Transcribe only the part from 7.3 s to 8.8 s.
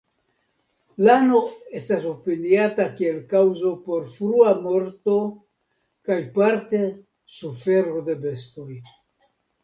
sufero de bestoj.